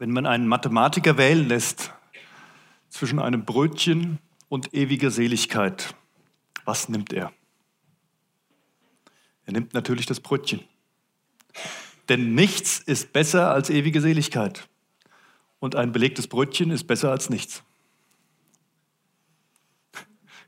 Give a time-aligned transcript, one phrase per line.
[0.00, 1.92] Wenn man einen Mathematiker wählen lässt
[2.88, 5.94] zwischen einem Brötchen und ewiger Seligkeit,
[6.64, 7.34] was nimmt er?
[9.44, 10.64] Er nimmt natürlich das Brötchen.
[12.08, 14.70] Denn nichts ist besser als ewige Seligkeit.
[15.58, 17.62] Und ein belegtes Brötchen ist besser als nichts.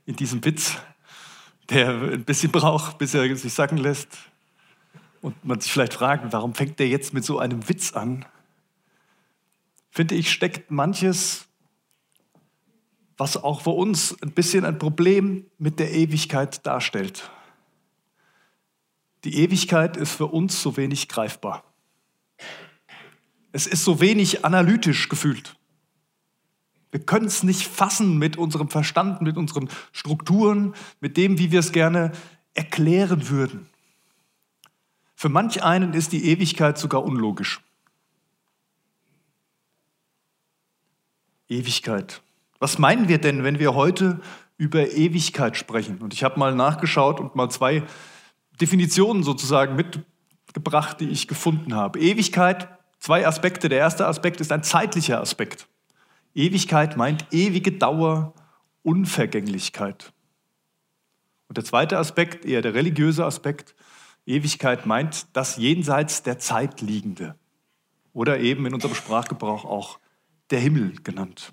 [0.07, 0.79] In diesem Witz,
[1.69, 4.17] der ein bisschen braucht, bis er sich sacken lässt,
[5.21, 8.25] und man sich vielleicht fragt, warum fängt der jetzt mit so einem Witz an?
[9.93, 11.47] Finde ich, steckt manches,
[13.19, 17.31] was auch für uns ein bisschen ein Problem mit der Ewigkeit darstellt.
[19.25, 21.63] Die Ewigkeit ist für uns so wenig greifbar.
[23.53, 25.55] Es ist so wenig analytisch gefühlt.
[26.91, 31.61] Wir können es nicht fassen mit unserem Verstand, mit unseren Strukturen, mit dem, wie wir
[31.61, 32.13] es gerne
[32.55, 33.69] erklären würden.
[35.15, 37.61] Für manch einen ist die Ewigkeit sogar unlogisch.
[41.53, 42.23] Ewigkeit.
[42.59, 44.21] Was meinen wir denn, wenn wir heute
[44.57, 45.99] über Ewigkeit sprechen?
[45.99, 47.83] Und ich habe mal nachgeschaut und mal zwei
[48.61, 51.99] Definitionen sozusagen mitgebracht, die ich gefunden habe.
[51.99, 53.69] Ewigkeit, zwei Aspekte.
[53.69, 55.67] Der erste Aspekt ist ein zeitlicher Aspekt.
[56.35, 58.33] Ewigkeit meint ewige Dauer,
[58.83, 60.13] Unvergänglichkeit.
[61.49, 63.75] Und der zweite Aspekt, eher der religiöse Aspekt,
[64.25, 67.35] Ewigkeit meint das jenseits der Zeit liegende.
[68.13, 69.99] Oder eben in unserem Sprachgebrauch auch
[70.53, 71.53] der Himmel genannt.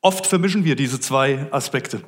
[0.00, 2.02] Oft vermischen wir diese zwei Aspekte.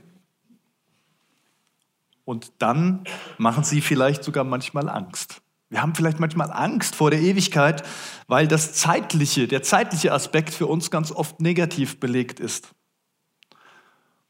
[2.24, 3.04] Und dann
[3.38, 5.42] machen sie vielleicht sogar manchmal Angst.
[5.68, 7.82] Wir haben vielleicht manchmal Angst vor der Ewigkeit,
[8.26, 12.70] weil das zeitliche, der zeitliche Aspekt für uns ganz oft negativ belegt ist.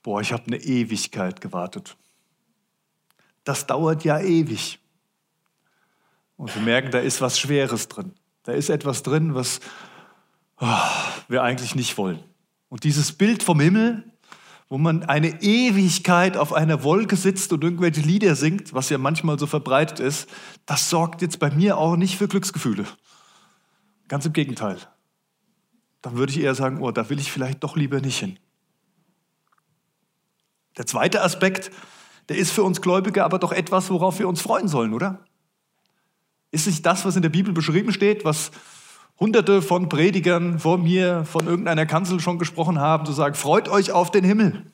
[0.03, 1.97] Boah, ich habe eine Ewigkeit gewartet.
[3.45, 4.79] Das dauert ja ewig.
[6.37, 8.15] Und wir merken, da ist was Schweres drin.
[8.45, 9.61] Da ist etwas drin, was
[10.61, 12.21] wir eigentlich nicht wollen.
[12.69, 14.05] Und dieses Bild vom Himmel,
[14.69, 19.39] wo man eine Ewigkeit auf einer Wolke sitzt und irgendwelche Lieder singt, was ja manchmal
[19.39, 20.29] so verbreitet ist,
[20.67, 22.85] das sorgt jetzt bei mir auch nicht für Glücksgefühle.
[24.07, 24.79] Ganz im Gegenteil.
[26.03, 28.39] Dann würde ich eher sagen, oh, da will ich vielleicht doch lieber nicht hin.
[30.77, 31.71] Der zweite Aspekt,
[32.29, 35.25] der ist für uns Gläubige aber doch etwas, worauf wir uns freuen sollen, oder?
[36.53, 38.53] Ist nicht das, was in der Bibel beschrieben steht, was
[39.21, 43.93] hunderte von Predigern vor mir von irgendeiner Kanzel schon gesprochen haben, zu sagen, freut euch
[43.93, 44.65] auf den Himmel.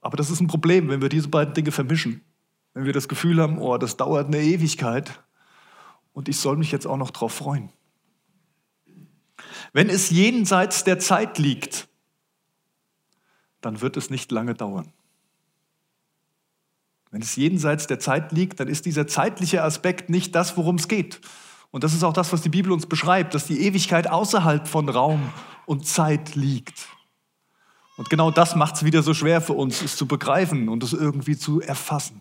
[0.00, 2.20] Aber das ist ein Problem, wenn wir diese beiden Dinge vermischen.
[2.74, 5.22] Wenn wir das Gefühl haben, oh, das dauert eine Ewigkeit
[6.12, 7.70] und ich soll mich jetzt auch noch drauf freuen.
[9.72, 11.88] Wenn es jenseits der Zeit liegt,
[13.60, 14.92] dann wird es nicht lange dauern.
[17.10, 20.88] Wenn es jenseits der Zeit liegt, dann ist dieser zeitliche Aspekt nicht das, worum es
[20.88, 21.20] geht.
[21.74, 24.88] Und das ist auch das, was die Bibel uns beschreibt, dass die Ewigkeit außerhalb von
[24.88, 25.32] Raum
[25.66, 26.86] und Zeit liegt.
[27.96, 30.92] Und genau das macht es wieder so schwer für uns, es zu begreifen und es
[30.92, 32.20] irgendwie zu erfassen.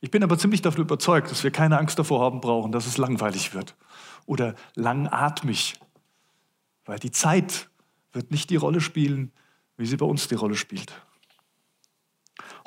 [0.00, 2.98] Ich bin aber ziemlich davon überzeugt, dass wir keine Angst davor haben brauchen, dass es
[2.98, 3.74] langweilig wird
[4.26, 5.74] oder langatmig,
[6.84, 7.68] weil die Zeit
[8.12, 9.32] wird nicht die Rolle spielen,
[9.76, 10.92] wie sie bei uns die Rolle spielt.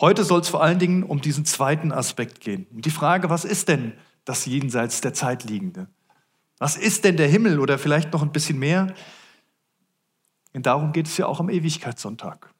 [0.01, 3.45] Heute soll es vor allen Dingen um diesen zweiten Aspekt gehen, um die Frage, was
[3.45, 3.93] ist denn
[4.27, 5.87] das jenseits der Zeit liegende.
[6.57, 8.93] Was ist denn der Himmel oder vielleicht noch ein bisschen mehr?
[10.53, 12.53] Denn darum geht es ja auch am Ewigkeitssonntag.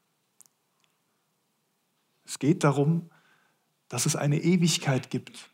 [2.24, 3.10] Es geht darum,
[3.88, 5.50] dass es eine Ewigkeit gibt,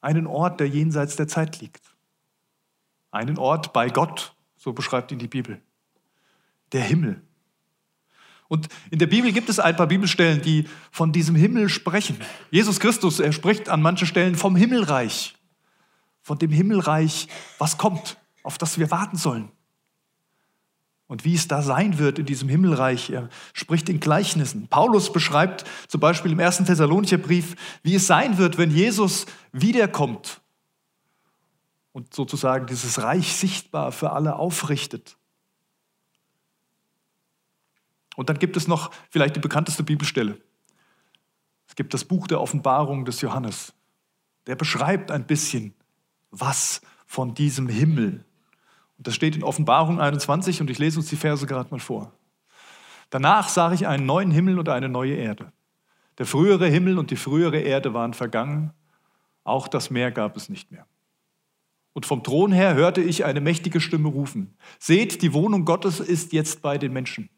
[0.00, 1.94] einen Ort, der jenseits der Zeit liegt,
[3.12, 5.62] einen Ort bei Gott, so beschreibt ihn die Bibel,
[6.72, 7.22] der Himmel.
[8.48, 12.16] Und in der Bibel gibt es ein paar Bibelstellen, die von diesem Himmel sprechen.
[12.50, 15.36] Jesus Christus, er spricht an manchen Stellen vom Himmelreich,
[16.22, 19.50] von dem Himmelreich, was kommt, auf das wir warten sollen.
[21.06, 23.10] Und wie es da sein wird in diesem Himmelreich.
[23.10, 24.68] Er spricht in Gleichnissen.
[24.68, 30.40] Paulus beschreibt zum Beispiel im ersten Thessalonicher Brief, wie es sein wird, wenn Jesus wiederkommt
[31.92, 35.17] und sozusagen dieses Reich sichtbar für alle aufrichtet.
[38.18, 40.40] Und dann gibt es noch vielleicht die bekannteste Bibelstelle.
[41.68, 43.72] Es gibt das Buch der Offenbarung des Johannes.
[44.48, 45.72] Der beschreibt ein bisschen
[46.32, 48.24] was von diesem Himmel.
[48.96, 52.10] Und das steht in Offenbarung 21 und ich lese uns die Verse gerade mal vor.
[53.10, 55.52] Danach sah ich einen neuen Himmel und eine neue Erde.
[56.18, 58.72] Der frühere Himmel und die frühere Erde waren vergangen,
[59.44, 60.88] auch das Meer gab es nicht mehr.
[61.92, 66.32] Und vom Thron her hörte ich eine mächtige Stimme rufen, seht, die Wohnung Gottes ist
[66.32, 67.30] jetzt bei den Menschen.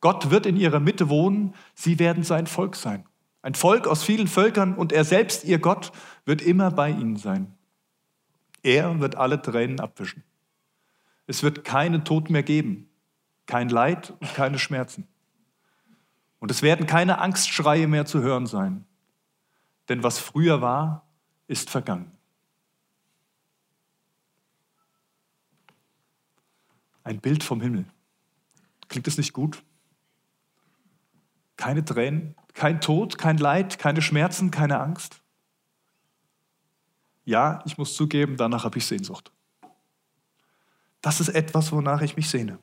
[0.00, 3.04] Gott wird in ihrer Mitte wohnen, sie werden sein Volk sein.
[3.42, 5.92] Ein Volk aus vielen Völkern und er selbst, ihr Gott,
[6.24, 7.54] wird immer bei ihnen sein.
[8.62, 10.24] Er wird alle Tränen abwischen.
[11.26, 12.88] Es wird keinen Tod mehr geben,
[13.46, 15.06] kein Leid und keine Schmerzen.
[16.38, 18.84] Und es werden keine Angstschreie mehr zu hören sein.
[19.88, 21.06] Denn was früher war,
[21.46, 22.12] ist vergangen.
[27.02, 27.86] Ein Bild vom Himmel.
[28.88, 29.62] Klingt das nicht gut?
[31.58, 35.20] Keine Tränen, kein Tod, kein Leid, keine Schmerzen, keine Angst.
[37.26, 39.30] Ja, ich muss zugeben, danach habe ich Sehnsucht.
[41.02, 42.58] Das ist etwas, wonach ich mich sehne.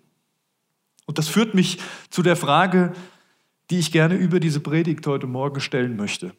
[1.05, 2.93] Und das führt mich zu der Frage,
[3.69, 6.33] die ich gerne über diese Predigt heute Morgen stellen möchte.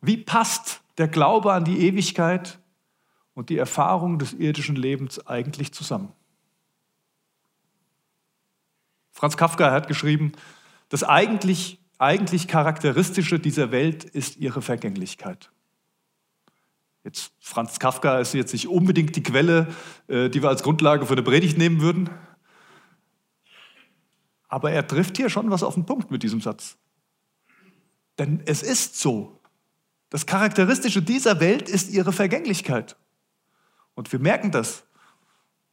[0.00, 2.58] Wie passt der Glaube an die Ewigkeit
[3.34, 6.12] und die Erfahrung des irdischen Lebens eigentlich zusammen?
[9.22, 10.32] Franz Kafka hat geschrieben,
[10.88, 15.52] das eigentlich, eigentlich Charakteristische dieser Welt ist ihre Vergänglichkeit.
[17.04, 19.72] Jetzt, Franz Kafka ist jetzt nicht unbedingt die Quelle,
[20.08, 22.10] äh, die wir als Grundlage für eine Predigt nehmen würden.
[24.48, 26.76] Aber er trifft hier schon was auf den Punkt mit diesem Satz.
[28.18, 29.40] Denn es ist so.
[30.10, 32.96] Das Charakteristische dieser Welt ist ihre Vergänglichkeit.
[33.94, 34.82] Und wir merken das.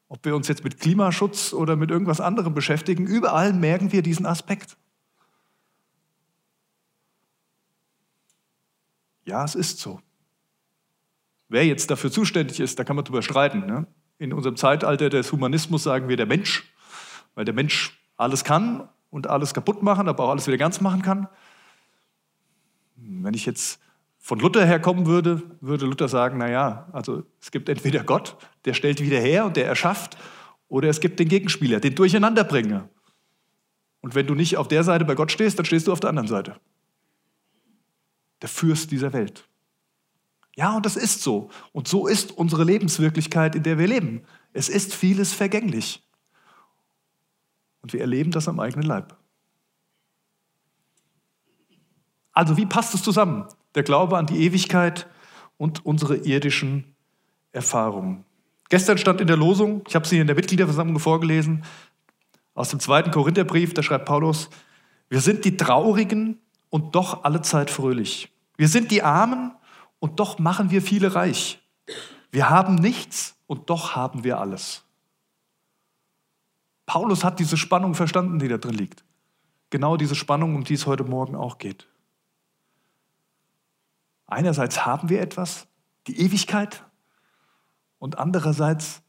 [0.09, 4.25] Ob wir uns jetzt mit Klimaschutz oder mit irgendwas anderem beschäftigen, überall merken wir diesen
[4.25, 4.75] Aspekt.
[9.23, 10.01] Ja, es ist so.
[11.47, 13.67] Wer jetzt dafür zuständig ist, da kann man drüber streiten.
[13.67, 13.85] Ne?
[14.17, 16.73] In unserem Zeitalter des Humanismus sagen wir der Mensch,
[17.35, 21.03] weil der Mensch alles kann und alles kaputt machen, aber auch alles wieder ganz machen
[21.03, 21.27] kann.
[22.95, 23.79] Wenn ich jetzt
[24.19, 29.01] von Luther herkommen würde, würde Luther sagen, naja, also es gibt entweder Gott, der stellt
[29.01, 30.17] wieder her und der erschafft,
[30.67, 32.87] oder es gibt den Gegenspieler, den Durcheinanderbringer.
[34.01, 36.09] Und wenn du nicht auf der Seite bei Gott stehst, dann stehst du auf der
[36.09, 36.59] anderen Seite.
[38.41, 39.49] Der Fürst dieser Welt.
[40.55, 41.49] Ja, und das ist so.
[41.71, 44.23] Und so ist unsere Lebenswirklichkeit, in der wir leben.
[44.53, 46.05] Es ist vieles vergänglich.
[47.81, 49.17] Und wir erleben das am eigenen Leib.
[52.31, 53.47] Also wie passt es zusammen?
[53.79, 55.07] Der Glaube an die Ewigkeit
[55.55, 56.97] und unsere irdischen
[57.53, 58.25] Erfahrungen.
[58.67, 61.63] Gestern stand in der Losung, ich habe sie in der Mitgliederversammlung vorgelesen,
[62.55, 64.49] aus dem zweiten Korintherbrief, da schreibt Paulus,
[65.07, 66.39] wir sind die Traurigen
[66.69, 68.29] und doch allezeit fröhlich.
[68.57, 69.53] Wir sind die Armen
[69.99, 71.61] und doch machen wir viele reich.
[72.31, 74.83] Wir haben nichts und doch haben wir alles.
[76.85, 79.05] Paulus hat diese Spannung verstanden, die da drin liegt.
[79.69, 81.87] Genau diese Spannung, um die es heute Morgen auch geht.
[84.29, 85.67] Einerseits haben wir etwas,
[86.07, 86.85] die Ewigkeit,
[87.97, 89.01] und andererseits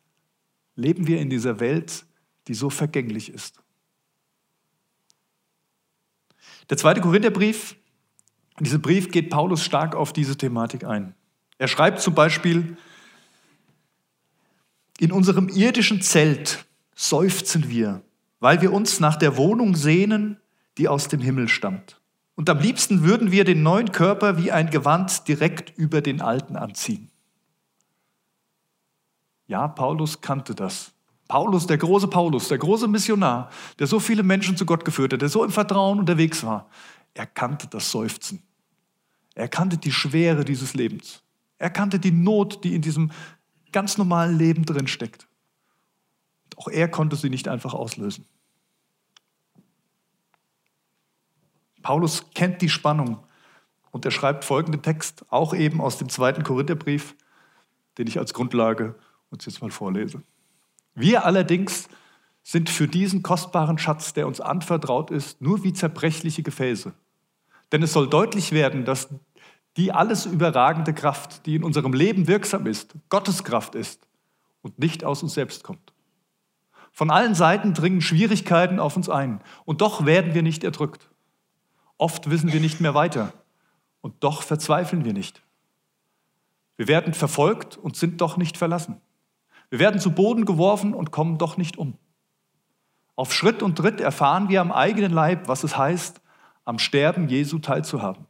[0.75, 2.05] leben wir in dieser Welt,
[2.49, 3.63] die so vergänglich ist.
[6.71, 7.77] Der zweite Korintherbrief
[8.59, 11.15] in diesem Brief geht Paulus stark auf diese Thematik ein.
[11.57, 12.77] Er schreibt zum Beispiel,
[14.99, 18.03] in unserem irdischen Zelt seufzen wir,
[18.39, 20.39] weil wir uns nach der Wohnung sehnen,
[20.77, 22.00] die aus dem Himmel stammt.
[22.35, 26.57] Und am liebsten würden wir den neuen Körper wie ein Gewand direkt über den alten
[26.57, 27.11] anziehen.
[29.47, 30.93] Ja, Paulus kannte das.
[31.29, 35.23] Paulus, der große Paulus, der große Missionar, der so viele Menschen zu Gott geführt hat,
[35.23, 36.69] der so im Vertrauen unterwegs war,
[37.15, 38.43] er kannte das Seufzen.
[39.35, 41.23] Er kannte die Schwere dieses Lebens.
[41.59, 43.13] Er kannte die Not, die in diesem
[43.73, 45.29] ganz normalen Leben drin steckt.
[46.57, 48.27] Auch er konnte sie nicht einfach auslösen.
[51.83, 53.19] Paulus kennt die Spannung
[53.91, 57.15] und er schreibt folgenden Text, auch eben aus dem zweiten Korintherbrief,
[57.99, 58.95] den ich als Grundlage
[59.31, 60.23] uns jetzt mal vorlese.
[60.95, 61.89] Wir allerdings
[62.43, 66.93] sind für diesen kostbaren Schatz, der uns anvertraut ist, nur wie zerbrechliche Gefäße
[67.73, 69.09] denn es soll deutlich werden, dass
[69.77, 74.07] die alles überragende Kraft, die in unserem Leben wirksam ist, Gottes Kraft ist
[74.63, 75.93] und nicht aus uns selbst kommt.
[76.93, 81.09] Von allen Seiten dringen Schwierigkeiten auf uns ein und doch werden wir nicht erdrückt.
[82.01, 83.35] Oft wissen wir nicht mehr weiter
[84.01, 85.43] und doch verzweifeln wir nicht.
[86.79, 89.03] Wir werden verfolgt und sind doch nicht verlassen.
[89.69, 91.99] Wir werden zu Boden geworfen und kommen doch nicht um.
[93.17, 96.23] Auf Schritt und Tritt erfahren wir am eigenen Leib, was es heißt,
[96.65, 98.25] am Sterben Jesu teilzuhaben.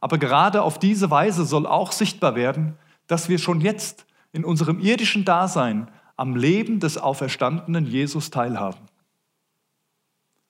[0.00, 2.76] Aber gerade auf diese Weise soll auch sichtbar werden,
[3.06, 8.80] dass wir schon jetzt in unserem irdischen Dasein am Leben des auferstandenen Jesus teilhaben.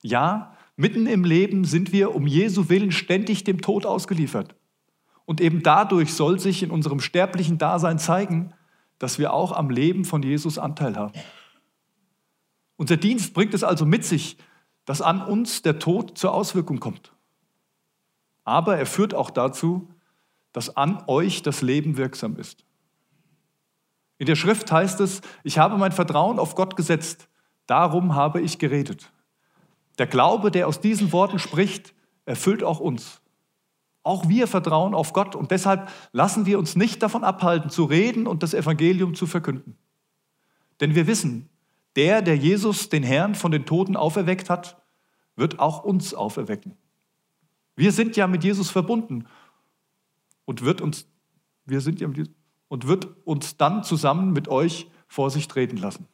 [0.00, 4.55] Ja, mitten im Leben sind wir um Jesu willen ständig dem Tod ausgeliefert.
[5.27, 8.53] Und eben dadurch soll sich in unserem sterblichen Dasein zeigen,
[8.99, 11.13] dass wir auch am Leben von Jesus Anteil haben.
[12.77, 14.39] Unser Dienst bringt es also mit sich,
[14.87, 17.13] dass an uns der Tod zur Auswirkung kommt.
[18.45, 19.87] Aber er führt auch dazu,
[20.53, 22.65] dass an euch das Leben wirksam ist.
[24.17, 27.29] In der Schrift heißt es, ich habe mein Vertrauen auf Gott gesetzt,
[27.67, 29.13] darum habe ich geredet.
[29.99, 31.95] Der Glaube, der aus diesen Worten spricht,
[32.25, 33.21] erfüllt auch uns.
[34.03, 38.27] Auch wir vertrauen auf Gott und deshalb lassen wir uns nicht davon abhalten, zu reden
[38.27, 39.77] und das Evangelium zu verkünden.
[40.81, 41.51] Denn wir wissen,
[41.97, 44.81] der, der Jesus, den Herrn, von den Toten auferweckt hat,
[45.37, 46.77] wird auch uns auferwecken.
[47.77, 49.27] Wir sind ja mit Jesus verbunden
[50.45, 51.07] und wird uns,
[51.67, 52.31] wir sind ja mit,
[52.69, 56.07] und wird uns dann zusammen mit euch vor sich treten lassen.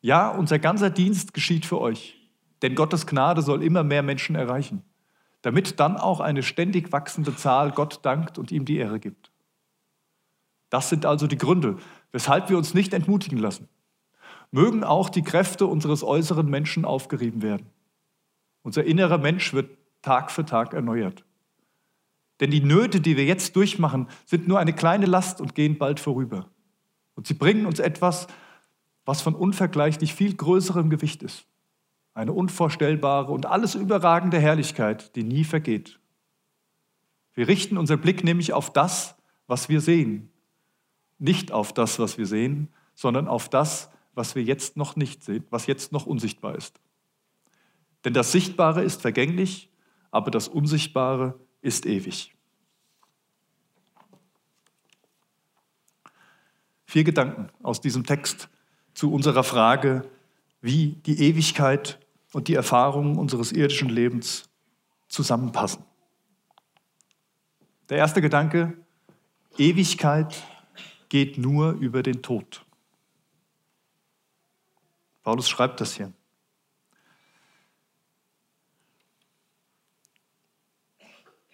[0.00, 2.16] Ja, unser ganzer Dienst geschieht für euch,
[2.62, 4.82] denn Gottes Gnade soll immer mehr Menschen erreichen,
[5.42, 9.32] damit dann auch eine ständig wachsende Zahl Gott dankt und ihm die Ehre gibt.
[10.70, 11.76] Das sind also die Gründe,
[12.12, 13.68] weshalb wir uns nicht entmutigen lassen.
[14.50, 17.66] Mögen auch die Kräfte unseres äußeren Menschen aufgerieben werden.
[18.62, 21.24] Unser innerer Mensch wird Tag für Tag erneuert.
[22.40, 26.00] Denn die Nöte, die wir jetzt durchmachen, sind nur eine kleine Last und gehen bald
[26.00, 26.48] vorüber.
[27.14, 28.28] Und sie bringen uns etwas,
[29.08, 31.46] was von unvergleichlich viel größerem Gewicht ist.
[32.12, 35.98] Eine unvorstellbare und alles überragende Herrlichkeit, die nie vergeht.
[37.32, 40.30] Wir richten unseren Blick nämlich auf das, was wir sehen.
[41.18, 45.46] Nicht auf das, was wir sehen, sondern auf das, was wir jetzt noch nicht sehen,
[45.48, 46.78] was jetzt noch unsichtbar ist.
[48.04, 49.70] Denn das Sichtbare ist vergänglich,
[50.10, 52.34] aber das Unsichtbare ist ewig.
[56.84, 58.50] Vier Gedanken aus diesem Text
[58.98, 60.10] zu unserer Frage,
[60.60, 62.00] wie die Ewigkeit
[62.32, 64.50] und die Erfahrungen unseres irdischen Lebens
[65.06, 65.84] zusammenpassen.
[67.90, 68.76] Der erste Gedanke,
[69.56, 70.42] Ewigkeit
[71.08, 72.66] geht nur über den Tod.
[75.22, 76.12] Paulus schreibt das hier.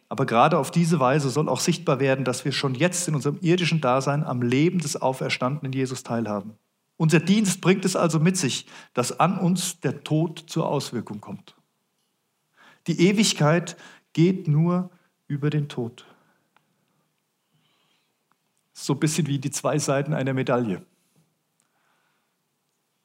[0.08, 3.38] Aber gerade auf diese Weise soll auch sichtbar werden, dass wir schon jetzt in unserem
[3.42, 6.56] irdischen Dasein am Leben des auferstandenen Jesus teilhaben.
[6.96, 11.56] Unser Dienst bringt es also mit sich, dass an uns der Tod zur Auswirkung kommt.
[12.86, 13.76] Die Ewigkeit
[14.12, 14.90] geht nur
[15.26, 16.06] über den Tod.
[18.72, 20.84] So ein bisschen wie die zwei Seiten einer Medaille.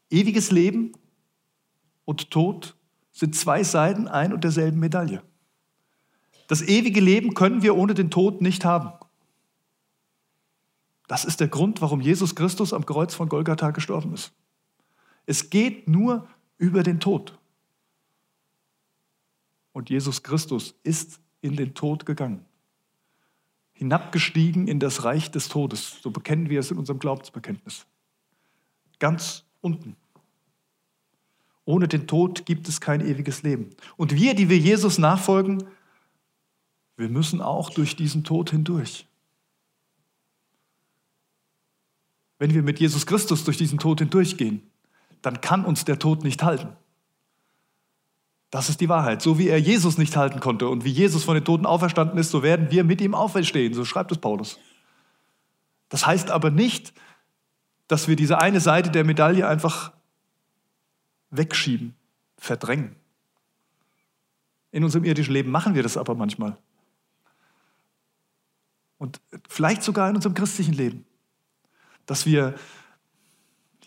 [0.09, 0.93] Ewiges Leben
[2.05, 2.75] und Tod
[3.11, 5.21] sind zwei Seiten ein und derselben Medaille.
[6.47, 8.91] Das ewige Leben können wir ohne den Tod nicht haben.
[11.09, 14.31] Das ist der Grund, warum Jesus Christus am Kreuz von Golgatha gestorben ist.
[15.25, 16.27] Es geht nur
[16.59, 17.35] über den Tod.
[19.71, 22.45] Und Jesus Christus ist in den Tod gegangen,
[23.73, 25.99] hinabgestiegen in das Reich des Todes.
[26.03, 27.87] So bekennen wir es in unserem Glaubensbekenntnis.
[28.99, 29.95] Ganz unten.
[31.65, 33.71] Ohne den Tod gibt es kein ewiges Leben.
[33.97, 35.63] Und wir, die wir Jesus nachfolgen,
[36.97, 39.07] wir müssen auch durch diesen Tod hindurch.
[42.39, 44.63] Wenn wir mit Jesus Christus durch diesen Tod hindurchgehen,
[45.21, 46.69] dann kann uns der Tod nicht halten.
[48.49, 49.21] Das ist die Wahrheit.
[49.21, 52.31] So wie er Jesus nicht halten konnte und wie Jesus von den Toten auferstanden ist,
[52.31, 53.73] so werden wir mit ihm auferstehen.
[53.73, 54.57] So schreibt es Paulus.
[55.89, 56.93] Das heißt aber nicht,
[57.87, 59.91] dass wir diese eine Seite der Medaille einfach
[61.29, 61.93] wegschieben,
[62.37, 62.95] verdrängen.
[64.71, 66.57] In unserem irdischen Leben machen wir das aber manchmal.
[68.97, 71.05] Und vielleicht sogar in unserem christlichen Leben.
[72.09, 72.55] Dass wir,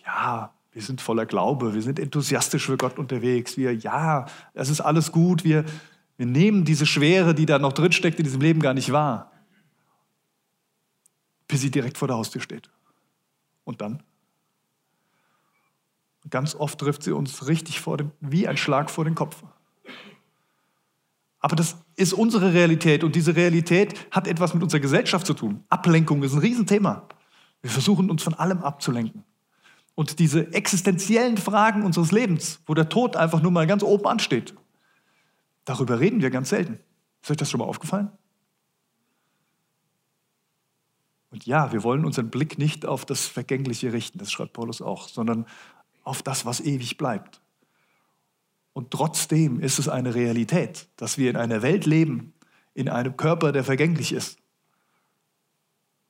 [0.06, 4.80] ja, wir sind voller Glaube, wir sind enthusiastisch für Gott unterwegs, wir, ja, es ist
[4.80, 5.64] alles gut, wir,
[6.16, 9.32] wir nehmen diese Schwere, die da noch drinsteckt in diesem Leben, gar nicht wahr,
[11.48, 12.70] bis sie direkt vor der Haustür steht.
[13.64, 14.04] Und dann?
[16.30, 19.42] Ganz oft trifft sie uns richtig vor den, wie ein Schlag vor den Kopf.
[21.40, 25.64] Aber das ist unsere Realität und diese Realität hat etwas mit unserer Gesellschaft zu tun.
[25.68, 27.08] Ablenkung ist ein Riesenthema.
[27.62, 29.24] Wir versuchen uns von allem abzulenken.
[29.94, 34.54] Und diese existenziellen Fragen unseres Lebens, wo der Tod einfach nur mal ganz oben ansteht,
[35.64, 36.78] darüber reden wir ganz selten.
[37.22, 38.10] Ist euch das schon mal aufgefallen?
[41.30, 45.08] Und ja, wir wollen unseren Blick nicht auf das Vergängliche richten, das schreibt Paulus auch,
[45.08, 45.46] sondern
[46.04, 47.40] auf das, was ewig bleibt.
[48.74, 52.34] Und trotzdem ist es eine Realität, dass wir in einer Welt leben,
[52.74, 54.38] in einem Körper, der vergänglich ist.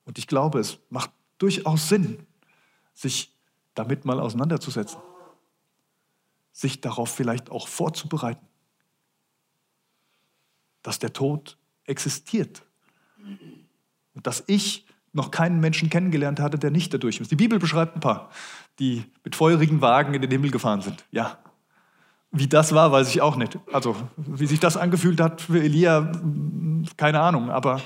[0.05, 1.11] Und ich glaube, es macht
[1.43, 2.27] durchaus Sinn,
[2.95, 3.37] sich
[3.75, 5.01] damit mal auseinanderzusetzen,
[6.53, 8.47] sich darauf vielleicht auch vorzubereiten,
[10.83, 12.63] dass der Tod existiert
[14.15, 17.31] und dass ich noch keinen Menschen kennengelernt hatte, der nicht dadurch ist.
[17.31, 18.31] Die Bibel beschreibt ein paar,
[18.79, 21.05] die mit feurigen Wagen in den Himmel gefahren sind.
[21.11, 21.39] Ja,
[22.31, 23.59] wie das war, weiß ich auch nicht.
[23.73, 26.13] Also, wie sich das angefühlt hat für Elia,
[26.97, 27.51] keine Ahnung.
[27.51, 27.83] Aber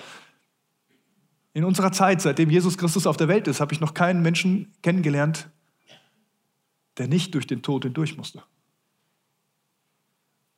[1.57, 4.75] In unserer Zeit, seitdem Jesus Christus auf der Welt ist, habe ich noch keinen Menschen
[4.83, 5.49] kennengelernt,
[6.99, 8.43] der nicht durch den Tod hindurch musste.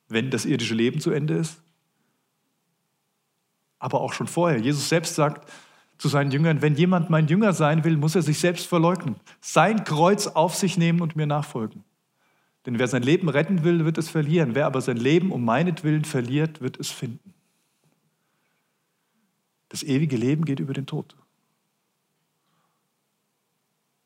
[0.09, 1.61] Wenn das irdische Leben zu Ende ist,
[3.79, 4.59] aber auch schon vorher.
[4.59, 5.49] Jesus selbst sagt
[5.97, 9.85] zu seinen Jüngern, wenn jemand mein Jünger sein will, muss er sich selbst verleugnen, sein
[9.85, 11.85] Kreuz auf sich nehmen und mir nachfolgen.
[12.65, 14.53] Denn wer sein Leben retten will, wird es verlieren.
[14.53, 17.33] Wer aber sein Leben um meinetwillen verliert, wird es finden.
[19.69, 21.15] Das ewige Leben geht über den Tod.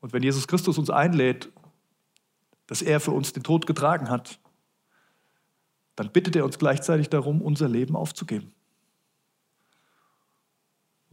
[0.01, 1.49] Und wenn Jesus Christus uns einlädt,
[2.67, 4.39] dass er für uns den Tod getragen hat,
[5.95, 8.51] dann bittet er uns gleichzeitig darum, unser Leben aufzugeben.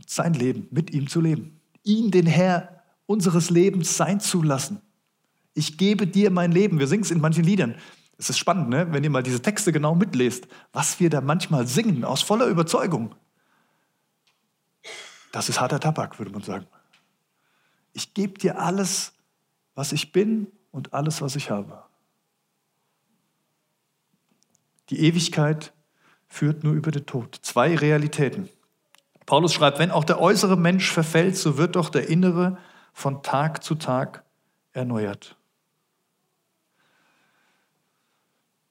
[0.07, 1.61] Sein Leben mit ihm zu leben.
[1.85, 4.81] Ihn, den Herr unseres Lebens, sein zu lassen.
[5.55, 6.79] Ich gebe dir mein Leben.
[6.79, 7.77] Wir singen es in manchen Liedern.
[8.17, 8.93] Es ist spannend, ne?
[8.93, 13.15] wenn ihr mal diese Texte genau mitlest, was wir da manchmal singen, aus voller Überzeugung.
[15.33, 16.67] Das ist harter Tabak, würde man sagen.
[17.93, 19.13] Ich gebe dir alles,
[19.75, 21.83] was ich bin und alles, was ich habe.
[24.91, 25.73] Die Ewigkeit
[26.29, 27.39] führt nur über den Tod.
[27.43, 28.49] Zwei Realitäten.
[29.27, 32.59] Paulus schreibt, wenn auch der äußere Mensch verfällt, so wird doch der innere
[32.93, 34.25] von Tag zu Tag
[34.73, 35.37] erneuert.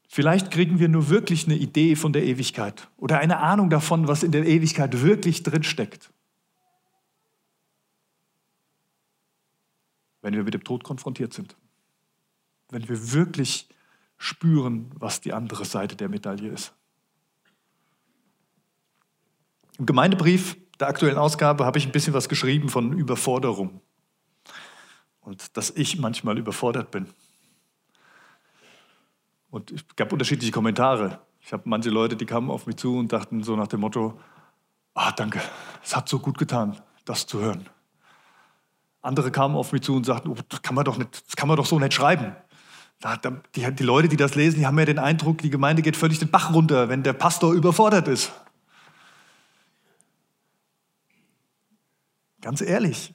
[0.08, 4.24] Vielleicht kriegen wir nur wirklich eine Idee von der Ewigkeit oder eine Ahnung davon, was
[4.24, 6.10] in der Ewigkeit wirklich drinsteckt.
[10.30, 11.56] Wenn wir mit dem Tod konfrontiert sind.
[12.70, 13.68] Wenn wir wirklich
[14.20, 16.72] spüren, was die andere Seite der Medaille ist.
[19.80, 23.82] Im Gemeindebrief der aktuellen Ausgabe habe ich ein bisschen was geschrieben von Überforderung
[25.22, 27.08] und dass ich manchmal überfordert bin.
[29.50, 31.22] Und es gab unterschiedliche Kommentare.
[31.42, 34.20] Ich habe manche Leute, die kamen auf mich zu und dachten so nach dem Motto,
[34.94, 35.42] ah, danke,
[35.84, 37.68] es hat so gut getan, das zu hören.
[39.02, 41.48] Andere kamen auf mich zu und sagten, oh, das, kann man doch nicht, das kann
[41.48, 42.36] man doch so nicht schreiben.
[43.56, 46.20] Die, die Leute, die das lesen, die haben ja den Eindruck, die Gemeinde geht völlig
[46.20, 48.34] den Bach runter, wenn der Pastor überfordert ist.
[52.42, 53.14] Ganz ehrlich,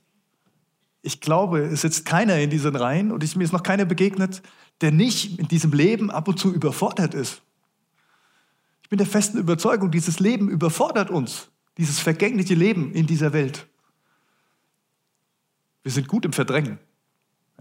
[1.03, 4.43] ich glaube, es sitzt keiner in diesen Reihen und ich, mir ist noch keiner begegnet,
[4.81, 7.43] der nicht in diesem Leben ab und zu überfordert ist.
[8.83, 13.67] Ich bin der festen Überzeugung, dieses Leben überfordert uns, dieses vergängliche Leben in dieser Welt.
[15.85, 16.81] Wir sind gut im Verdrängen.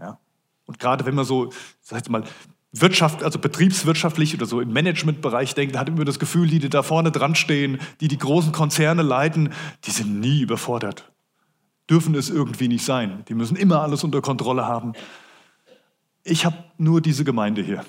[0.00, 0.18] Ja?
[0.66, 2.24] Und gerade wenn man so, sag mal,
[2.72, 6.82] Wirtschaft, also betriebswirtschaftlich oder so im Managementbereich denkt, hat immer das Gefühl, die, die da
[6.82, 9.52] vorne dran stehen, die die großen Konzerne leiten,
[9.84, 11.12] die sind nie überfordert.
[11.88, 13.24] Dürfen es irgendwie nicht sein.
[13.28, 14.94] Die müssen immer alles unter Kontrolle haben
[16.24, 17.84] ich habe nur diese Gemeinde hier.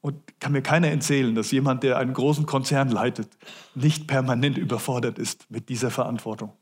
[0.00, 3.28] Und kann mir keiner erzählen, dass jemand, der einen großen Konzern leitet,
[3.74, 6.52] nicht permanent überfordert ist mit dieser Verantwortung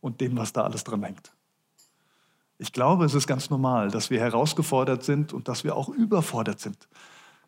[0.00, 1.32] und dem, was da alles dran hängt.
[2.58, 6.58] Ich glaube, es ist ganz normal, dass wir herausgefordert sind und dass wir auch überfordert
[6.60, 6.88] sind.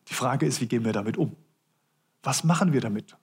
[0.09, 1.37] Die Frage ist, wie gehen wir damit um?
[2.23, 3.17] Was machen wir damit?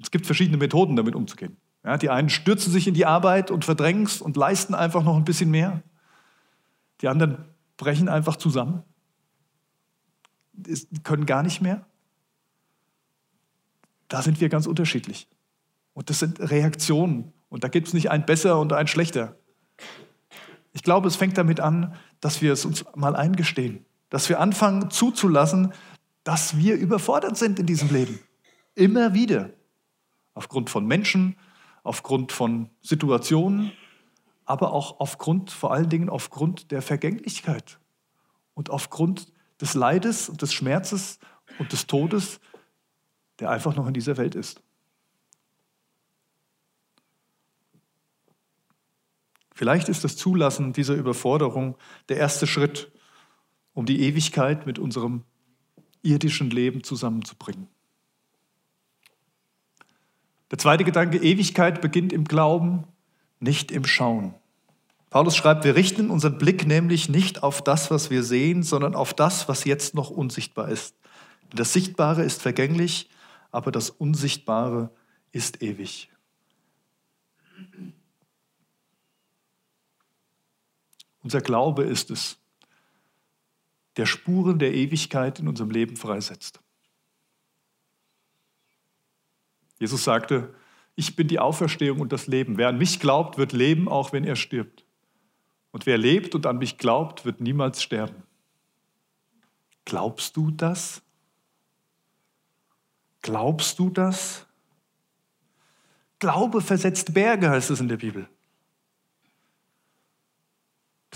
[0.00, 1.56] Es gibt verschiedene Methoden, damit umzugehen.
[1.84, 5.16] Ja, die einen stürzen sich in die Arbeit und verdrängen es und leisten einfach noch
[5.16, 5.82] ein bisschen mehr.
[7.00, 7.44] Die anderen
[7.76, 8.82] brechen einfach zusammen,
[11.04, 11.86] können gar nicht mehr.
[14.08, 15.28] Da sind wir ganz unterschiedlich.
[15.94, 17.32] Und das sind Reaktionen.
[17.48, 19.36] Und da gibt es nicht ein besser und ein schlechter.
[20.88, 24.90] Ich glaube, es fängt damit an, dass wir es uns mal eingestehen, dass wir anfangen
[24.90, 25.74] zuzulassen,
[26.24, 28.18] dass wir überfordert sind in diesem Leben.
[28.74, 29.50] Immer wieder.
[30.32, 31.36] Aufgrund von Menschen,
[31.82, 33.70] aufgrund von Situationen,
[34.46, 37.78] aber auch aufgrund, vor allen Dingen aufgrund der Vergänglichkeit
[38.54, 41.18] und aufgrund des Leides und des Schmerzes
[41.58, 42.40] und des Todes,
[43.40, 44.62] der einfach noch in dieser Welt ist.
[49.58, 51.74] Vielleicht ist das Zulassen dieser Überforderung
[52.08, 52.92] der erste Schritt,
[53.74, 55.24] um die Ewigkeit mit unserem
[56.00, 57.66] irdischen Leben zusammenzubringen.
[60.52, 62.84] Der zweite Gedanke, Ewigkeit beginnt im Glauben,
[63.40, 64.32] nicht im Schauen.
[65.10, 69.12] Paulus schreibt, wir richten unseren Blick nämlich nicht auf das, was wir sehen, sondern auf
[69.12, 70.94] das, was jetzt noch unsichtbar ist.
[71.52, 73.10] Das Sichtbare ist vergänglich,
[73.50, 74.90] aber das Unsichtbare
[75.32, 76.10] ist ewig.
[81.28, 82.38] Unser Glaube ist es,
[83.98, 86.58] der Spuren der Ewigkeit in unserem Leben freisetzt.
[89.78, 90.54] Jesus sagte,
[90.96, 92.56] ich bin die Auferstehung und das Leben.
[92.56, 94.86] Wer an mich glaubt, wird leben, auch wenn er stirbt.
[95.70, 98.22] Und wer lebt und an mich glaubt, wird niemals sterben.
[99.84, 101.02] Glaubst du das?
[103.20, 104.46] Glaubst du das?
[106.20, 108.30] Glaube versetzt Berge, heißt es in der Bibel.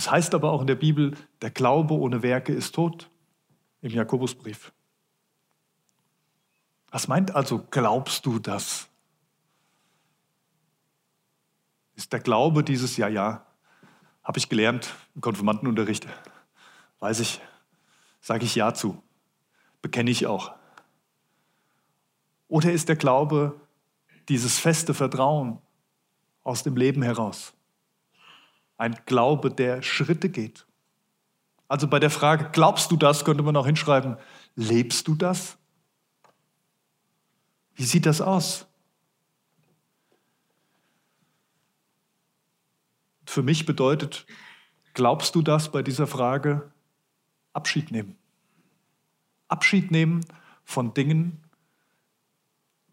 [0.03, 3.09] Das heißt aber auch in der Bibel, der Glaube ohne Werke ist tot,
[3.83, 4.73] im Jakobusbrief.
[6.91, 8.89] Was meint also, glaubst du das?
[11.95, 13.47] Ist der Glaube dieses Ja, ja,
[14.25, 16.09] habe ich gelernt im Konfirmandenunterricht,
[16.99, 17.41] weiß ich,
[18.21, 19.01] sage ich Ja zu,
[19.83, 20.53] bekenne ich auch.
[22.49, 23.55] Oder ist der Glaube
[24.29, 25.59] dieses feste Vertrauen
[26.43, 27.55] aus dem Leben heraus?
[28.77, 30.67] Ein Glaube, der Schritte geht.
[31.69, 34.17] Also bei der Frage, glaubst du das, könnte man auch hinschreiben,
[34.57, 35.57] lebst du das?
[37.75, 38.67] Wie sieht das aus?
[43.25, 44.27] Für mich bedeutet,
[44.93, 46.71] glaubst du das bei dieser Frage?
[47.55, 48.19] Abschied nehmen.
[49.49, 50.21] Abschied nehmen
[50.65, 51.43] von Dingen,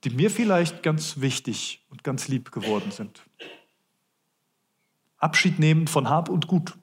[0.03, 3.21] die mir vielleicht ganz wichtig und ganz lieb geworden sind.
[5.19, 6.77] Abschied nehmen von Hab und Gut.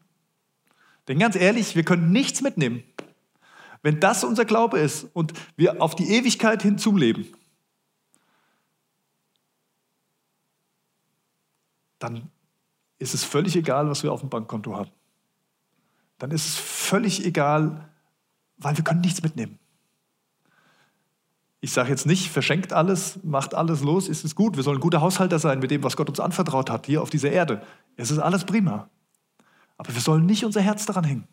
[1.08, 2.82] Denn ganz ehrlich, wir können nichts mitnehmen.
[3.82, 7.28] Wenn das unser Glaube ist und wir auf die Ewigkeit hinzuleben,
[11.98, 12.30] dann
[12.98, 14.90] ist es völlig egal, was wir auf dem Bankkonto haben.
[16.18, 17.88] Dann ist es völlig egal,
[18.56, 19.58] weil wir können nichts mitnehmen.
[21.66, 24.54] Ich sage jetzt nicht, verschenkt alles, macht alles los, ist es gut.
[24.54, 27.32] Wir sollen gute Haushalter sein mit dem, was Gott uns anvertraut hat, hier auf dieser
[27.32, 27.60] Erde.
[27.96, 28.88] Es ist alles prima.
[29.76, 31.26] Aber wir sollen nicht unser Herz daran hängen.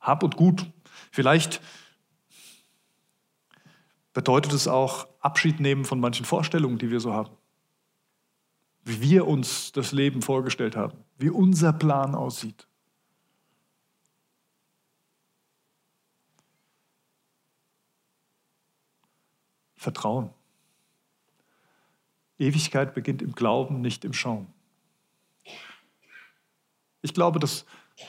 [0.00, 0.70] Hab und gut.
[1.12, 1.62] Vielleicht
[4.12, 7.30] bedeutet es auch Abschied nehmen von manchen Vorstellungen, die wir so haben
[8.84, 12.68] wie wir uns das Leben vorgestellt haben, wie unser Plan aussieht.
[19.84, 20.30] Vertrauen.
[22.38, 24.48] Ewigkeit beginnt im Glauben, nicht im Schauen.
[27.02, 27.64] Ich glaube, dass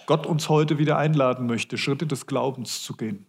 [0.07, 3.27] Gott uns heute wieder einladen möchte, Schritte des Glaubens zu gehen.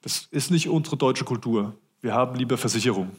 [0.00, 1.76] Das ist nicht unsere deutsche Kultur.
[2.00, 3.10] Wir haben lieber Versicherung.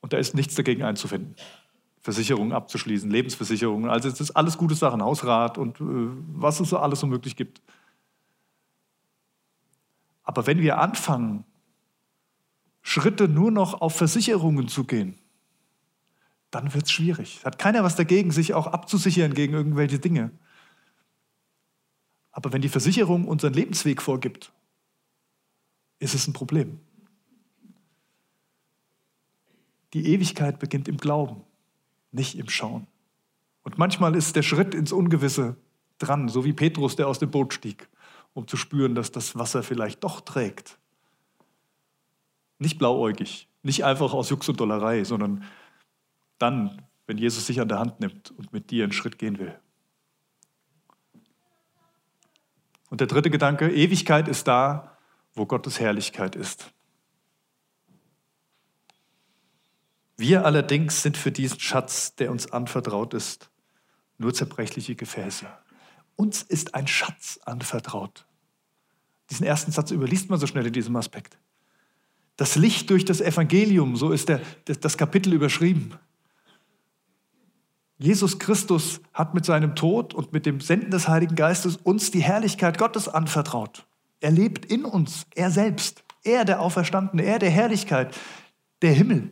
[0.00, 1.36] Und da ist nichts dagegen einzufinden.
[2.00, 3.88] Versicherungen abzuschließen, Lebensversicherungen.
[3.88, 5.84] Also es ist alles gute Sachen, Hausrat und äh,
[6.34, 7.62] was es so alles so möglich gibt.
[10.22, 11.44] Aber wenn wir anfangen,
[12.82, 15.18] Schritte nur noch auf Versicherungen zu gehen,
[16.50, 17.44] dann wird es schwierig.
[17.44, 20.30] Hat keiner was dagegen, sich auch abzusichern gegen irgendwelche Dinge.
[22.30, 24.52] Aber wenn die Versicherung unseren Lebensweg vorgibt,
[25.98, 26.80] ist es ein Problem.
[29.92, 31.42] Die Ewigkeit beginnt im Glauben,
[32.10, 32.86] nicht im Schauen.
[33.62, 35.56] Und manchmal ist der Schritt ins Ungewisse
[35.98, 37.88] dran, so wie Petrus, der aus dem Boot stieg,
[38.34, 40.78] um zu spüren, dass das Wasser vielleicht doch trägt.
[42.58, 45.44] Nicht blauäugig, nicht einfach aus Jux und Dollerei, sondern
[46.38, 49.58] dann, wenn Jesus sich an der Hand nimmt und mit dir einen Schritt gehen will.
[52.90, 54.98] Und der dritte Gedanke, Ewigkeit ist da,
[55.34, 56.72] wo Gottes Herrlichkeit ist.
[60.16, 63.50] Wir allerdings sind für diesen Schatz, der uns anvertraut ist,
[64.18, 65.46] nur zerbrechliche Gefäße.
[66.22, 68.26] Uns ist ein Schatz anvertraut.
[69.28, 71.36] Diesen ersten Satz überliest man so schnell in diesem Aspekt.
[72.36, 75.94] Das Licht durch das Evangelium, so ist der, das Kapitel überschrieben.
[77.98, 82.22] Jesus Christus hat mit seinem Tod und mit dem Senden des Heiligen Geistes uns die
[82.22, 83.84] Herrlichkeit Gottes anvertraut.
[84.20, 88.16] Er lebt in uns, er selbst, er der Auferstandene, er der Herrlichkeit,
[88.80, 89.28] der Himmel.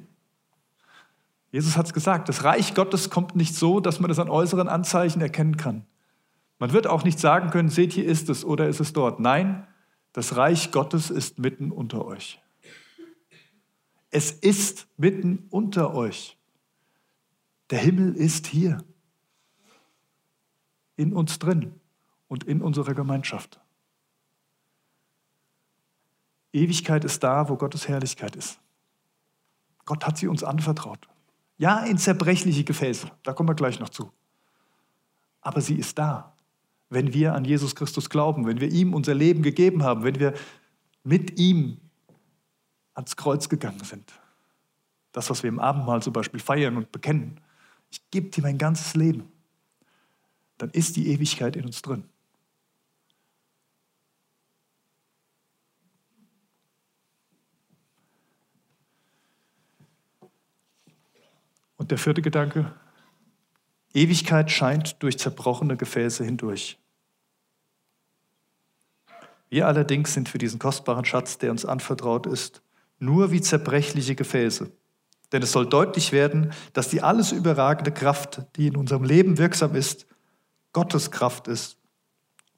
[1.52, 4.68] Jesus hat es gesagt, das Reich Gottes kommt nicht so, dass man es an äußeren
[4.68, 5.86] Anzeichen erkennen kann.
[6.60, 9.18] Man wird auch nicht sagen können, seht, hier ist es oder ist es dort.
[9.18, 9.66] Nein,
[10.12, 12.40] das Reich Gottes ist mitten unter euch.
[14.10, 16.36] Es ist mitten unter euch.
[17.70, 18.84] Der Himmel ist hier,
[20.96, 21.80] in uns drin
[22.28, 23.58] und in unserer Gemeinschaft.
[26.52, 28.60] Ewigkeit ist da, wo Gottes Herrlichkeit ist.
[29.86, 31.08] Gott hat sie uns anvertraut.
[31.56, 34.12] Ja, in zerbrechliche Gefäße, da kommen wir gleich noch zu.
[35.40, 36.36] Aber sie ist da,
[36.90, 40.34] wenn wir an Jesus Christus glauben, wenn wir ihm unser Leben gegeben haben, wenn wir
[41.04, 41.78] mit ihm
[42.94, 44.12] ans Kreuz gegangen sind.
[45.12, 47.40] Das, was wir im Abendmahl zum Beispiel feiern und bekennen.
[47.90, 49.30] Ich gebe dir mein ganzes Leben.
[50.58, 52.04] Dann ist die Ewigkeit in uns drin.
[61.76, 62.74] Und der vierte Gedanke,
[63.92, 66.78] Ewigkeit scheint durch zerbrochene Gefäße hindurch.
[69.48, 72.62] Wir allerdings sind für diesen kostbaren Schatz, der uns anvertraut ist,
[73.00, 74.70] nur wie zerbrechliche Gefäße.
[75.32, 79.74] Denn es soll deutlich werden, dass die alles überragende Kraft, die in unserem Leben wirksam
[79.74, 80.06] ist,
[80.72, 81.78] Gottes Kraft ist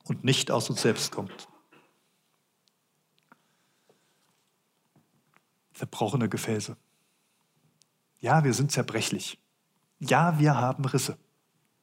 [0.05, 1.49] und nicht aus uns selbst kommt.
[5.73, 6.77] Zerbrochene Gefäße.
[8.21, 9.39] Ja, wir sind zerbrechlich.
[9.99, 11.17] Ja, wir haben Risse,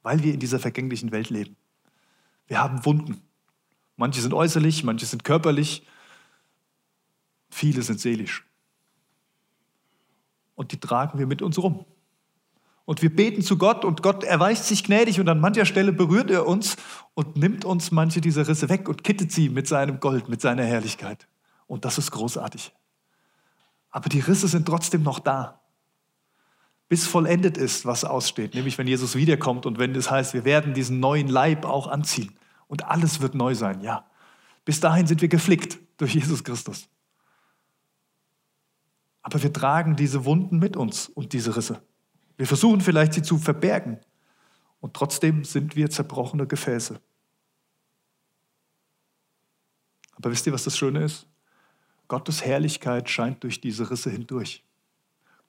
[0.09, 1.55] weil wir in dieser vergänglichen Welt leben.
[2.47, 3.21] Wir haben Wunden.
[3.95, 5.85] Manche sind äußerlich, manche sind körperlich,
[7.51, 8.43] viele sind seelisch.
[10.55, 11.85] Und die tragen wir mit uns rum.
[12.85, 16.31] Und wir beten zu Gott und Gott erweist sich gnädig und an mancher Stelle berührt
[16.31, 16.75] er uns
[17.13, 20.63] und nimmt uns manche dieser Risse weg und kittet sie mit seinem Gold, mit seiner
[20.63, 21.27] Herrlichkeit.
[21.67, 22.73] Und das ist großartig.
[23.91, 25.61] Aber die Risse sind trotzdem noch da.
[26.89, 30.73] Bis vollendet ist, was aussteht, nämlich wenn Jesus wiederkommt und wenn es heißt, wir werden
[30.73, 32.35] diesen neuen Leib auch anziehen
[32.67, 34.09] und alles wird neu sein, ja.
[34.65, 36.89] Bis dahin sind wir geflickt durch Jesus Christus.
[39.21, 41.81] Aber wir tragen diese Wunden mit uns und diese Risse.
[42.37, 43.99] Wir versuchen vielleicht, sie zu verbergen.
[44.79, 46.99] Und trotzdem sind wir zerbrochene Gefäße.
[50.13, 51.27] Aber wisst ihr, was das Schöne ist?
[52.07, 54.63] Gottes Herrlichkeit scheint durch diese Risse hindurch.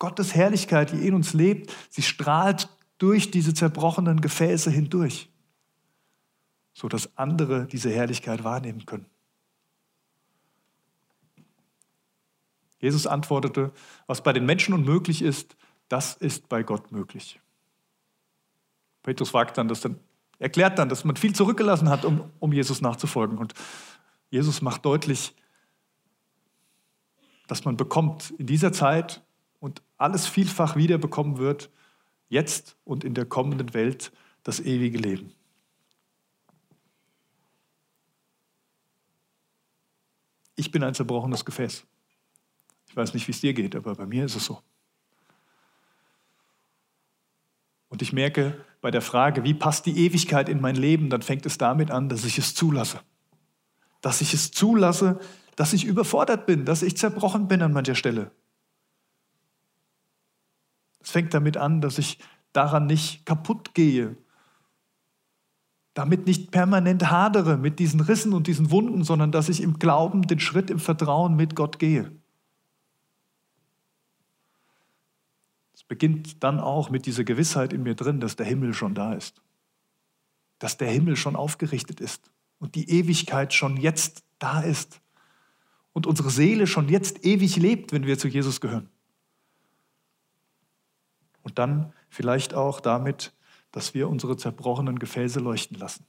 [0.00, 5.30] Gottes Herrlichkeit, die in uns lebt, sie strahlt durch diese zerbrochenen Gefäße hindurch
[6.72, 9.06] sodass andere diese Herrlichkeit wahrnehmen können.
[12.78, 13.72] Jesus antwortete,
[14.06, 15.56] was bei den Menschen unmöglich ist,
[15.88, 17.38] das ist bei Gott möglich.
[19.02, 19.98] Petrus fragt dann, dass dann,
[20.38, 23.36] erklärt dann, dass man viel zurückgelassen hat, um, um Jesus nachzufolgen.
[23.36, 23.52] Und
[24.30, 25.34] Jesus macht deutlich,
[27.48, 29.22] dass man bekommt in dieser Zeit
[30.00, 31.70] alles vielfach wiederbekommen wird,
[32.28, 35.32] jetzt und in der kommenden Welt, das ewige Leben.
[40.56, 41.84] Ich bin ein zerbrochenes Gefäß.
[42.88, 44.62] Ich weiß nicht, wie es dir geht, aber bei mir ist es so.
[47.88, 51.44] Und ich merke bei der Frage, wie passt die Ewigkeit in mein Leben, dann fängt
[51.44, 53.00] es damit an, dass ich es zulasse.
[54.00, 55.20] Dass ich es zulasse,
[55.56, 58.30] dass ich überfordert bin, dass ich zerbrochen bin an mancher Stelle.
[61.00, 62.18] Es fängt damit an, dass ich
[62.52, 64.16] daran nicht kaputt gehe,
[65.94, 70.22] damit nicht permanent hadere mit diesen Rissen und diesen Wunden, sondern dass ich im Glauben
[70.22, 72.12] den Schritt im Vertrauen mit Gott gehe.
[75.74, 79.14] Es beginnt dann auch mit dieser Gewissheit in mir drin, dass der Himmel schon da
[79.14, 79.42] ist,
[80.58, 85.00] dass der Himmel schon aufgerichtet ist und die Ewigkeit schon jetzt da ist
[85.92, 88.88] und unsere Seele schon jetzt ewig lebt, wenn wir zu Jesus gehören.
[91.42, 93.32] Und dann vielleicht auch damit,
[93.72, 96.04] dass wir unsere zerbrochenen Gefäße leuchten lassen.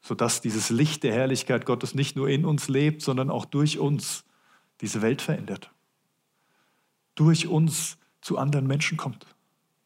[0.00, 4.24] Sodass dieses Licht der Herrlichkeit Gottes nicht nur in uns lebt, sondern auch durch uns
[4.80, 5.70] diese Welt verändert.
[7.14, 9.26] Durch uns zu anderen Menschen kommt.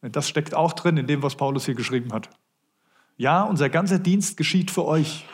[0.01, 2.29] Denn das steckt auch drin in dem, was Paulus hier geschrieben hat.
[3.17, 5.25] Ja, unser ganzer Dienst geschieht für euch,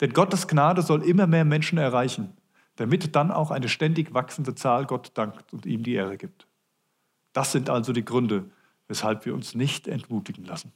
[0.00, 2.36] denn Gottes Gnade soll immer mehr Menschen erreichen,
[2.76, 6.46] damit dann auch eine ständig wachsende Zahl Gott dankt und ihm die Ehre gibt.
[7.36, 8.50] Das sind also die Gründe,
[8.88, 10.72] weshalb wir uns nicht entmutigen lassen.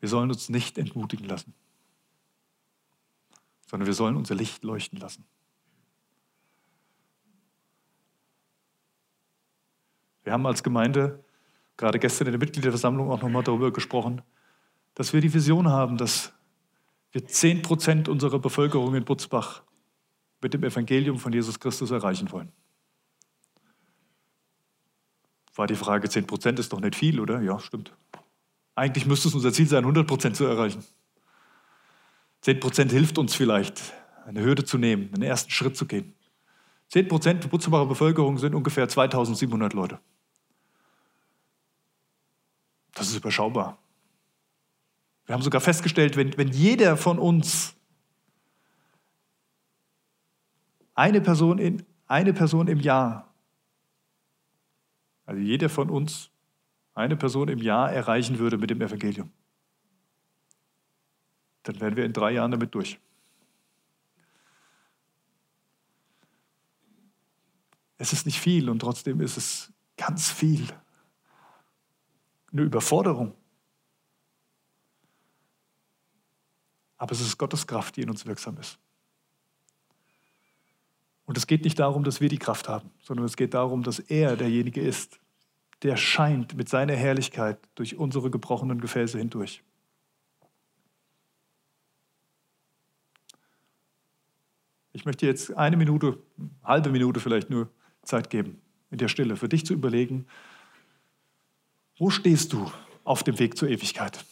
[0.00, 1.54] Wir sollen uns nicht entmutigen lassen,
[3.68, 5.24] sondern wir sollen unser Licht leuchten lassen.
[10.24, 11.22] Wir haben als Gemeinde
[11.76, 14.22] gerade gestern in der Mitgliederversammlung auch nochmal darüber gesprochen,
[14.94, 16.32] dass wir die Vision haben, dass
[17.12, 19.62] wir 10 Prozent unserer Bevölkerung in Butzbach
[20.42, 22.50] mit dem Evangelium von Jesus Christus erreichen wollen.
[25.58, 27.40] War die Frage, 10 Prozent ist doch nicht viel, oder?
[27.40, 27.92] Ja, stimmt.
[28.76, 30.84] Eigentlich müsste es unser Ziel sein, 100 Prozent zu erreichen.
[32.42, 33.92] 10 Prozent hilft uns vielleicht,
[34.24, 36.14] eine Hürde zu nehmen, einen ersten Schritt zu gehen.
[36.90, 39.98] 10 Prozent der Butzbacher Bevölkerung sind ungefähr 2700 Leute.
[42.94, 43.78] Das ist überschaubar.
[45.26, 47.74] Wir haben sogar festgestellt, wenn, wenn jeder von uns
[50.94, 53.27] eine Person, in, eine Person im Jahr
[55.28, 56.30] also jeder von uns
[56.94, 59.30] eine Person im Jahr erreichen würde mit dem Evangelium,
[61.64, 62.98] dann wären wir in drei Jahren damit durch.
[67.98, 70.66] Es ist nicht viel und trotzdem ist es ganz viel.
[72.50, 73.34] Eine Überforderung.
[76.96, 78.78] Aber es ist Gottes Kraft, die in uns wirksam ist.
[81.28, 83.98] Und es geht nicht darum, dass wir die Kraft haben, sondern es geht darum, dass
[83.98, 85.20] er derjenige ist,
[85.82, 89.62] der scheint mit seiner Herrlichkeit durch unsere gebrochenen Gefäße hindurch.
[94.94, 96.18] Ich möchte jetzt eine Minute,
[96.64, 97.68] halbe Minute vielleicht nur
[98.04, 100.26] Zeit geben, in der Stille, für dich zu überlegen,
[101.98, 102.72] wo stehst du
[103.04, 104.24] auf dem Weg zur Ewigkeit?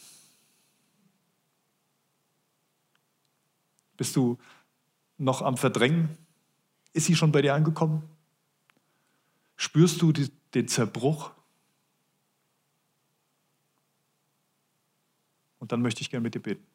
[3.97, 4.39] Bist du
[5.19, 6.17] noch am Verdrängen?
[6.97, 8.01] Ist sie schon bei dir angekommen?
[9.55, 11.29] Spürst du die, den Zerbruch?
[15.59, 16.65] Und dann möchte ich gerne mit dir beten.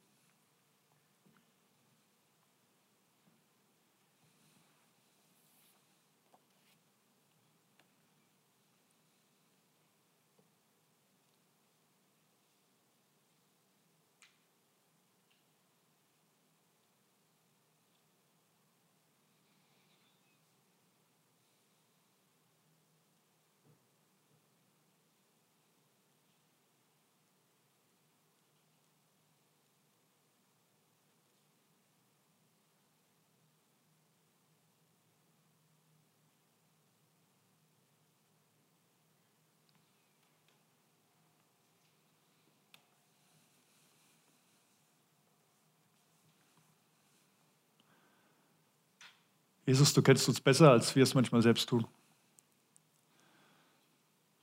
[49.65, 51.87] Jesus, du kennst uns besser, als wir es manchmal selbst tun.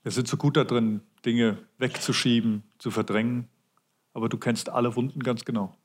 [0.04, 3.50] Wir sind so gut da drin, Dinge wegzuschieben, zu verdrängen,
[4.14, 5.78] aber du kennst alle Wunden ganz genau,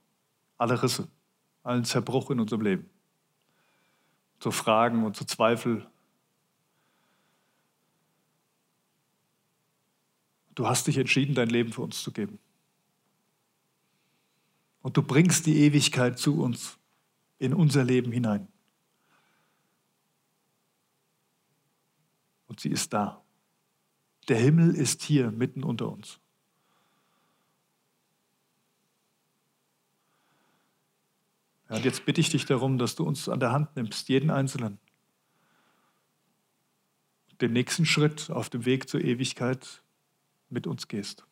[0.57, 1.09] alle Risse,
[1.64, 2.88] allen Zerbruch in unserem Leben,
[4.38, 5.85] zu Fragen und zu Zweifel.
[10.55, 12.38] Du hast dich entschieden, dein Leben für uns zu geben.
[14.83, 16.79] Und du bringst die Ewigkeit zu uns,
[17.40, 18.47] in unser Leben hinein.
[22.54, 23.20] Und sie ist da.
[24.28, 26.20] Der Himmel ist hier mitten unter uns.
[31.68, 34.30] Ja, und jetzt bitte ich dich darum, dass du uns an der Hand nimmst, jeden
[34.30, 34.78] Einzelnen.
[37.40, 39.82] Den nächsten Schritt auf dem Weg zur Ewigkeit
[40.48, 41.26] mit uns gehst.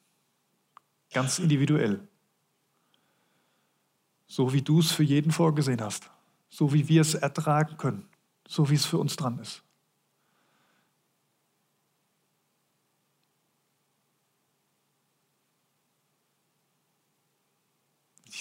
[1.12, 2.08] Ganz individuell.
[4.26, 6.10] So wie du es für jeden vorgesehen hast.
[6.50, 8.08] So wie wir es ertragen können.
[8.48, 9.62] So wie es für uns dran ist.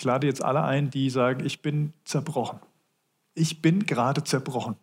[0.01, 2.59] Ich lade jetzt alle ein, die sagen, ich bin zerbrochen.
[3.35, 4.75] Ich bin gerade zerbrochen.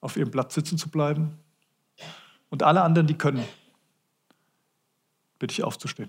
[0.00, 1.38] Auf ihrem Platz sitzen zu bleiben.
[2.48, 3.44] Und alle anderen, die können,
[5.38, 6.08] bitte ich aufzustehen.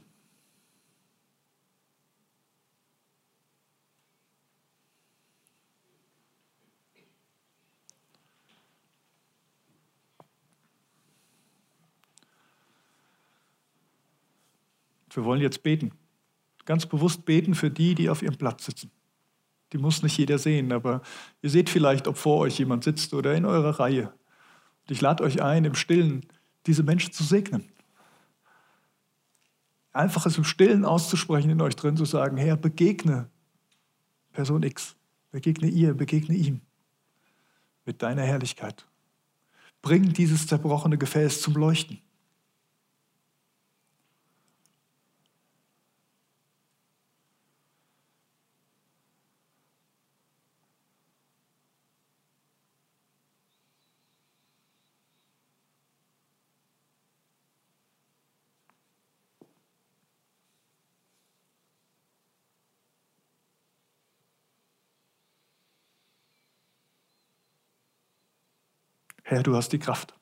[15.09, 15.91] Wir wollen jetzt beten
[16.65, 18.91] ganz bewusst beten für die, die auf ihrem Platz sitzen.
[19.73, 21.01] Die muss nicht jeder sehen, aber
[21.41, 24.07] ihr seht vielleicht, ob vor euch jemand sitzt oder in eurer Reihe.
[24.07, 26.25] Und ich lade euch ein, im Stillen
[26.65, 27.65] diese Menschen zu segnen.
[29.91, 33.29] Einfach es im Stillen auszusprechen, in euch drin zu sagen, Herr, begegne
[34.33, 34.95] Person X,
[35.31, 36.61] begegne ihr, begegne ihm
[37.85, 38.85] mit deiner Herrlichkeit.
[39.81, 42.01] Bring dieses zerbrochene Gefäß zum Leuchten.
[69.35, 70.13] Herr, du hast die Kraft.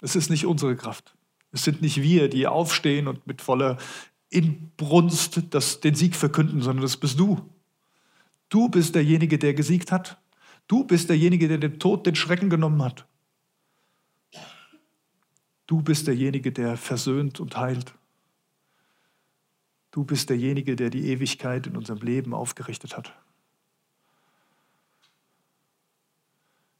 [0.00, 1.14] Es ist nicht unsere Kraft.
[1.50, 3.76] Es sind nicht wir, die aufstehen und mit voller
[4.30, 7.50] Inbrunst das, den Sieg verkünden, sondern das bist du.
[8.48, 10.18] Du bist derjenige, der gesiegt hat.
[10.68, 13.06] Du bist derjenige, der dem Tod den Schrecken genommen hat.
[15.66, 17.92] Du bist derjenige, der versöhnt und heilt.
[19.90, 23.12] Du bist derjenige, der die Ewigkeit in unserem Leben aufgerichtet hat.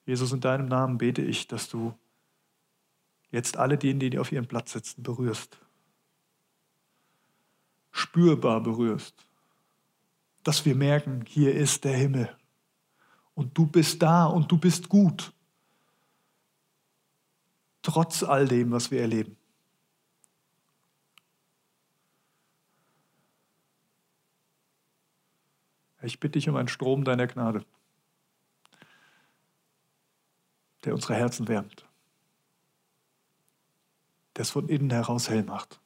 [0.05, 1.95] Jesus, in deinem Namen bete ich, dass du
[3.31, 5.59] jetzt alle diejenigen, die auf ihrem Platz sitzen, berührst.
[7.93, 9.15] Spürbar berührst.
[10.43, 12.37] Dass wir merken, hier ist der Himmel.
[13.35, 15.33] Und du bist da und du bist gut.
[17.83, 19.37] Trotz all dem, was wir erleben.
[26.03, 27.65] Ich bitte dich um einen Strom deiner Gnade
[30.85, 31.87] der unsere Herzen wärmt,
[34.37, 35.81] der es von innen heraus hell macht.